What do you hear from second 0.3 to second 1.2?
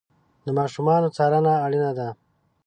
د ماشومانو